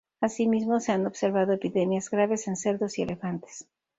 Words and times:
Asimismo, 0.19 0.79
se 0.79 0.93
han 0.93 1.05
observado 1.05 1.53
epidemias 1.53 2.09
graves 2.09 2.47
en 2.47 2.55
cerdos 2.55 2.97
y 2.97 3.03
elefantes. 3.03 3.67